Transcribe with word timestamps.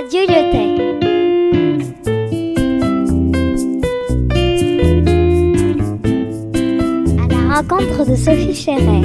Radio 0.00 0.20
Lyotet. 0.22 0.78
À 7.18 7.28
la 7.28 7.54
rencontre 7.56 8.06
de 8.08 8.16
Sophie 8.16 8.54
Scherer. 8.54 9.02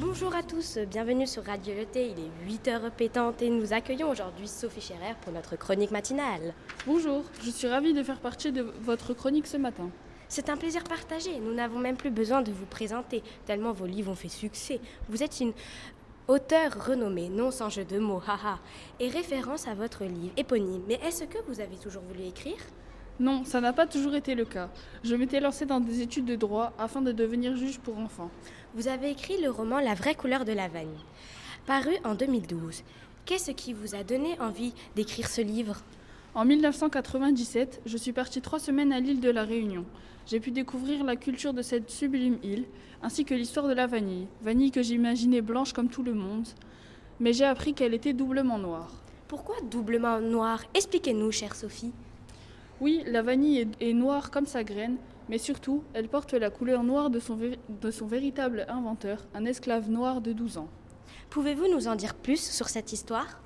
Bonjour 0.00 0.34
à 0.34 0.42
tous, 0.42 0.78
bienvenue 0.90 1.28
sur 1.28 1.44
Radio 1.44 1.74
Leté. 1.74 2.10
Il 2.10 2.18
est 2.18 2.58
8h 2.58 2.90
pétante 2.90 3.40
et 3.42 3.50
nous 3.50 3.72
accueillons 3.72 4.10
aujourd'hui 4.10 4.48
Sophie 4.48 4.80
Scherer 4.80 5.14
pour 5.20 5.32
notre 5.32 5.54
chronique 5.54 5.92
matinale. 5.92 6.54
Bonjour, 6.88 7.22
je 7.44 7.50
suis 7.50 7.68
ravie 7.68 7.94
de 7.94 8.02
faire 8.02 8.18
partie 8.18 8.50
de 8.50 8.66
votre 8.82 9.14
chronique 9.14 9.46
ce 9.46 9.58
matin. 9.58 9.90
C'est 10.28 10.50
un 10.50 10.56
plaisir 10.56 10.82
partagé. 10.82 11.38
Nous 11.38 11.54
n'avons 11.54 11.78
même 11.78 11.96
plus 11.96 12.10
besoin 12.10 12.42
de 12.42 12.50
vous 12.50 12.66
présenter, 12.66 13.22
tellement 13.44 13.72
vos 13.72 13.86
livres 13.86 14.10
ont 14.10 14.16
fait 14.16 14.26
succès. 14.26 14.80
Vous 15.08 15.22
êtes 15.22 15.38
une 15.38 15.52
auteure 16.28 16.86
renommée, 16.86 17.28
non 17.28 17.50
sans 17.50 17.68
jeu 17.68 17.84
de 17.84 17.98
mots, 17.98 18.22
haha, 18.26 18.58
et 19.00 19.08
référence 19.08 19.68
à 19.68 19.74
votre 19.74 20.04
livre 20.04 20.32
éponyme. 20.36 20.82
Mais 20.88 21.00
est-ce 21.04 21.24
que 21.24 21.38
vous 21.48 21.60
avez 21.60 21.76
toujours 21.76 22.02
voulu 22.02 22.24
écrire? 22.24 22.58
Non, 23.18 23.44
ça 23.44 23.60
n'a 23.60 23.72
pas 23.72 23.86
toujours 23.86 24.14
été 24.14 24.34
le 24.34 24.44
cas. 24.44 24.68
Je 25.02 25.14
m'étais 25.14 25.40
lancée 25.40 25.64
dans 25.64 25.80
des 25.80 26.02
études 26.02 26.26
de 26.26 26.36
droit 26.36 26.72
afin 26.78 27.00
de 27.00 27.12
devenir 27.12 27.56
juge 27.56 27.78
pour 27.78 27.96
enfants. 27.98 28.30
Vous 28.74 28.88
avez 28.88 29.10
écrit 29.10 29.40
le 29.40 29.50
roman 29.50 29.80
La 29.80 29.94
vraie 29.94 30.14
couleur 30.14 30.44
de 30.44 30.52
la 30.52 30.68
vanille, 30.68 31.04
paru 31.66 31.94
en 32.04 32.14
2012. 32.14 32.82
Qu'est-ce 33.24 33.52
qui 33.52 33.72
vous 33.72 33.94
a 33.94 34.04
donné 34.04 34.38
envie 34.38 34.74
d'écrire 34.94 35.28
ce 35.28 35.40
livre? 35.40 35.82
En 36.36 36.44
1997, 36.44 37.80
je 37.86 37.96
suis 37.96 38.12
partie 38.12 38.42
trois 38.42 38.58
semaines 38.58 38.92
à 38.92 39.00
l'île 39.00 39.20
de 39.20 39.30
la 39.30 39.42
Réunion. 39.42 39.86
J'ai 40.26 40.38
pu 40.38 40.50
découvrir 40.50 41.02
la 41.02 41.16
culture 41.16 41.54
de 41.54 41.62
cette 41.62 41.88
sublime 41.88 42.36
île, 42.42 42.66
ainsi 43.02 43.24
que 43.24 43.32
l'histoire 43.32 43.68
de 43.68 43.72
la 43.72 43.86
vanille, 43.86 44.26
vanille 44.42 44.70
que 44.70 44.82
j'imaginais 44.82 45.40
blanche 45.40 45.72
comme 45.72 45.88
tout 45.88 46.02
le 46.02 46.12
monde, 46.12 46.46
mais 47.20 47.32
j'ai 47.32 47.46
appris 47.46 47.72
qu'elle 47.72 47.94
était 47.94 48.12
doublement 48.12 48.58
noire. 48.58 48.92
Pourquoi 49.28 49.56
doublement 49.70 50.20
noir 50.20 50.62
Expliquez-nous, 50.74 51.32
chère 51.32 51.54
Sophie. 51.54 51.94
Oui, 52.82 53.02
la 53.06 53.22
vanille 53.22 53.68
est, 53.80 53.94
noire 53.94 54.30
comme 54.30 54.44
sa 54.44 54.62
graine, 54.62 54.98
mais 55.30 55.38
surtout, 55.38 55.84
elle 55.94 56.10
porte 56.10 56.34
la 56.34 56.50
couleur 56.50 56.84
noire 56.84 57.08
de 57.08 57.18
son, 57.18 57.38
de 57.38 57.90
son 57.90 58.06
véritable 58.06 58.66
inventeur, 58.68 59.26
un 59.32 59.46
esclave 59.46 59.88
noir 59.88 60.20
de 60.20 60.34
12 60.34 60.58
ans. 60.58 60.68
Pouvez-vous 61.30 61.72
nous 61.72 61.88
en 61.88 61.96
dire 61.96 62.14
plus 62.14 62.42
sur 62.42 62.68
cette 62.68 62.92
histoire? 62.92 63.40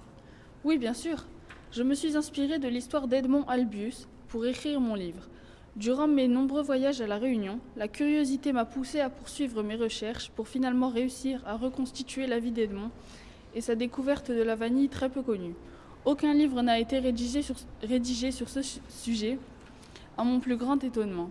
Oui, 0.64 0.76
bien 0.76 0.92
sûr. 0.92 1.24
Je 1.72 1.82
me 1.82 1.94
suis 1.94 2.16
inspirée 2.16 2.58
de 2.58 2.68
l'histoire 2.68 3.06
d'Edmond 3.06 3.44
Albius 3.46 4.08
pour 4.28 4.44
écrire 4.46 4.80
mon 4.80 4.94
livre. 4.94 5.28
Durant 5.76 6.08
mes 6.08 6.26
nombreux 6.26 6.62
voyages 6.62 7.00
à 7.00 7.06
La 7.06 7.16
Réunion, 7.18 7.60
la 7.76 7.86
curiosité 7.86 8.52
m'a 8.52 8.64
poussée 8.64 9.00
à 9.00 9.08
poursuivre 9.08 9.62
mes 9.62 9.76
recherches 9.76 10.30
pour 10.30 10.48
finalement 10.48 10.88
réussir 10.88 11.42
à 11.46 11.56
reconstituer 11.56 12.26
la 12.26 12.40
vie 12.40 12.50
d'Edmond 12.50 12.90
et 13.54 13.60
sa 13.60 13.76
découverte 13.76 14.30
de 14.30 14.42
la 14.42 14.56
vanille 14.56 14.88
très 14.88 15.08
peu 15.08 15.22
connue. 15.22 15.54
Aucun 16.04 16.34
livre 16.34 16.60
n'a 16.62 16.80
été 16.80 16.98
rédigé 16.98 17.42
sur, 17.42 17.54
rédigé 17.82 18.32
sur 18.32 18.48
ce 18.48 18.62
su- 18.62 18.80
sujet, 18.88 19.38
à 20.18 20.24
mon 20.24 20.40
plus 20.40 20.56
grand 20.56 20.82
étonnement. 20.82 21.30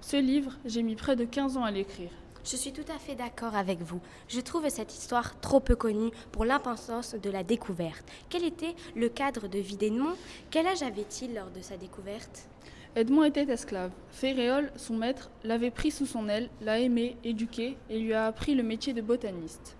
Ce 0.00 0.16
livre, 0.16 0.52
j'ai 0.66 0.82
mis 0.82 0.96
près 0.96 1.16
de 1.16 1.24
15 1.24 1.56
ans 1.56 1.64
à 1.64 1.70
l'écrire. 1.70 2.10
Je 2.50 2.56
suis 2.56 2.72
tout 2.72 2.90
à 2.90 2.98
fait 2.98 3.14
d'accord 3.14 3.54
avec 3.54 3.82
vous. 3.82 4.00
Je 4.26 4.40
trouve 4.40 4.66
cette 4.70 4.94
histoire 4.94 5.38
trop 5.40 5.60
peu 5.60 5.76
connue 5.76 6.12
pour 6.32 6.46
l'importance 6.46 7.14
de 7.14 7.28
la 7.28 7.44
découverte. 7.44 8.10
Quel 8.30 8.42
était 8.42 8.74
le 8.96 9.10
cadre 9.10 9.48
de 9.48 9.58
vie 9.58 9.76
d'Edmond? 9.76 10.14
Quel 10.50 10.66
âge 10.66 10.82
avait-il 10.82 11.34
lors 11.34 11.50
de 11.50 11.60
sa 11.60 11.76
découverte? 11.76 12.48
Edmond 12.96 13.24
était 13.24 13.52
esclave. 13.52 13.90
Féréole, 14.10 14.72
son 14.76 14.96
maître, 14.96 15.30
l'avait 15.44 15.70
pris 15.70 15.90
sous 15.90 16.06
son 16.06 16.26
aile, 16.30 16.48
l'a 16.62 16.80
aimé, 16.80 17.18
éduqué 17.22 17.76
et 17.90 17.98
lui 17.98 18.14
a 18.14 18.24
appris 18.24 18.54
le 18.54 18.62
métier 18.62 18.94
de 18.94 19.02
botaniste. 19.02 19.76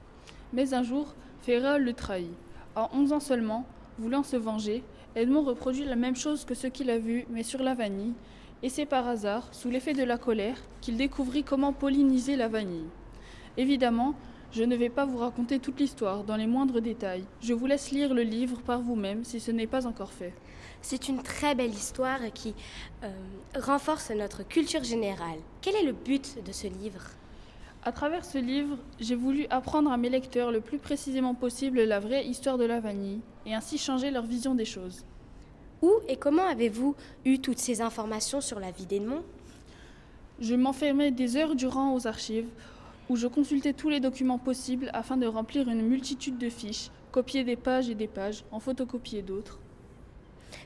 Mais 0.52 0.74
un 0.74 0.82
jour, 0.82 1.14
Féréole 1.40 1.84
le 1.84 1.94
trahit. 1.94 2.28
À 2.76 2.90
11 2.92 3.14
ans 3.14 3.20
seulement, 3.20 3.64
voulant 3.98 4.22
se 4.22 4.36
venger, 4.36 4.84
Edmond 5.16 5.44
reproduit 5.44 5.86
la 5.86 5.96
même 5.96 6.16
chose 6.16 6.44
que 6.44 6.54
ce 6.54 6.66
qu'il 6.66 6.90
a 6.90 6.98
vu, 6.98 7.24
mais 7.30 7.44
sur 7.44 7.62
la 7.62 7.72
vanille, 7.72 8.12
et 8.62 8.68
c'est 8.68 8.86
par 8.86 9.06
hasard, 9.06 9.48
sous 9.52 9.70
l'effet 9.70 9.92
de 9.92 10.02
la 10.02 10.18
colère, 10.18 10.56
qu'il 10.80 10.96
découvrit 10.96 11.44
comment 11.44 11.72
polliniser 11.72 12.36
la 12.36 12.48
vanille. 12.48 12.88
Évidemment, 13.56 14.14
je 14.50 14.64
ne 14.64 14.76
vais 14.76 14.88
pas 14.88 15.04
vous 15.04 15.18
raconter 15.18 15.58
toute 15.58 15.78
l'histoire 15.78 16.24
dans 16.24 16.36
les 16.36 16.46
moindres 16.46 16.80
détails. 16.80 17.24
Je 17.40 17.52
vous 17.52 17.66
laisse 17.66 17.90
lire 17.90 18.14
le 18.14 18.22
livre 18.22 18.60
par 18.62 18.80
vous-même 18.80 19.24
si 19.24 19.40
ce 19.40 19.50
n'est 19.50 19.66
pas 19.66 19.86
encore 19.86 20.12
fait. 20.12 20.32
C'est 20.80 21.08
une 21.08 21.22
très 21.22 21.54
belle 21.54 21.72
histoire 21.72 22.20
qui 22.32 22.54
euh, 23.04 23.10
renforce 23.56 24.10
notre 24.10 24.46
culture 24.46 24.84
générale. 24.84 25.38
Quel 25.60 25.76
est 25.76 25.82
le 25.82 25.92
but 25.92 26.42
de 26.44 26.52
ce 26.52 26.66
livre? 26.66 27.02
À 27.84 27.92
travers 27.92 28.24
ce 28.24 28.38
livre, 28.38 28.76
j'ai 28.98 29.14
voulu 29.14 29.46
apprendre 29.50 29.92
à 29.92 29.96
mes 29.96 30.08
lecteurs 30.08 30.50
le 30.50 30.60
plus 30.60 30.78
précisément 30.78 31.34
possible 31.34 31.82
la 31.82 32.00
vraie 32.00 32.26
histoire 32.26 32.58
de 32.58 32.64
la 32.64 32.80
vanille 32.80 33.20
et 33.46 33.54
ainsi 33.54 33.78
changer 33.78 34.10
leur 34.10 34.24
vision 34.24 34.54
des 34.54 34.64
choses. 34.64 35.04
Où 35.82 35.92
et 36.08 36.16
comment 36.16 36.46
avez-vous 36.46 36.96
eu 37.24 37.38
toutes 37.38 37.58
ces 37.58 37.80
informations 37.80 38.40
sur 38.40 38.58
la 38.58 38.70
vie 38.70 38.86
d'Edmond? 38.86 39.22
Je 40.40 40.54
m'enfermais 40.54 41.10
des 41.10 41.36
heures 41.36 41.54
durant 41.54 41.94
aux 41.94 42.06
archives 42.06 42.48
où 43.08 43.16
je 43.16 43.26
consultais 43.26 43.72
tous 43.72 43.88
les 43.88 44.00
documents 44.00 44.38
possibles 44.38 44.90
afin 44.92 45.16
de 45.16 45.26
remplir 45.26 45.68
une 45.68 45.82
multitude 45.82 46.38
de 46.38 46.50
fiches, 46.50 46.90
copier 47.10 47.44
des 47.44 47.56
pages 47.56 47.88
et 47.88 47.94
des 47.94 48.08
pages, 48.08 48.44
en 48.50 48.60
photocopier 48.60 49.22
d'autres. 49.22 49.58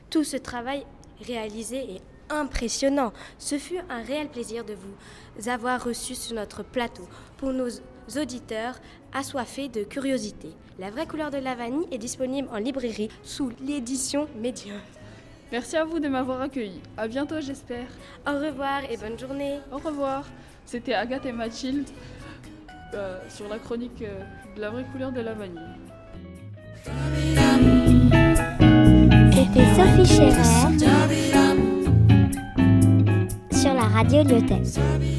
Tout 0.09 0.23
ce 0.23 0.37
travail 0.37 0.85
réalisé 1.21 1.95
est 1.95 2.01
impressionnant. 2.29 3.13
Ce 3.37 3.57
fut 3.57 3.79
un 3.89 4.01
réel 4.01 4.29
plaisir 4.29 4.65
de 4.65 4.73
vous 4.73 5.49
avoir 5.49 5.83
reçu 5.83 6.15
sur 6.15 6.35
notre 6.35 6.63
plateau. 6.63 7.07
Pour 7.37 7.53
nos 7.53 7.69
auditeurs 8.17 8.79
assoiffés 9.13 9.69
de 9.69 9.83
curiosité, 9.83 10.49
La 10.79 10.89
vraie 10.89 11.05
couleur 11.05 11.29
de 11.29 11.37
la 11.37 11.53
vanille 11.53 11.87
est 11.91 11.99
disponible 11.99 12.49
en 12.51 12.57
librairie 12.57 13.09
sous 13.21 13.51
l'édition 13.61 14.27
Médium. 14.35 14.79
Merci 15.51 15.77
à 15.77 15.85
vous 15.85 15.99
de 15.99 16.07
m'avoir 16.07 16.41
accueilli. 16.41 16.81
À 16.97 17.07
bientôt, 17.07 17.39
j'espère. 17.39 17.87
Au 18.27 18.31
revoir 18.31 18.81
et 18.89 18.97
bonne 18.97 19.17
journée. 19.19 19.59
Au 19.71 19.77
revoir. 19.77 20.25
C'était 20.65 20.93
Agathe 20.93 21.25
et 21.25 21.31
Mathilde 21.31 21.89
euh, 22.93 23.19
sur 23.29 23.47
la 23.47 23.59
chronique 23.59 24.01
euh, 24.01 24.23
de 24.55 24.61
la 24.61 24.69
vraie 24.69 24.85
couleur 24.91 25.11
de 25.11 25.21
la 25.21 25.33
vanille. 25.33 25.59
C'était 29.31 29.65
Sophie 29.75 30.05
Scherer 30.05 30.43
sur 33.51 33.73
la 33.73 33.83
radio 33.83 34.23
Lyotet. 34.23 35.12